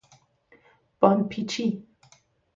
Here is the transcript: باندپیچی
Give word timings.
باندپیچی 0.99 1.83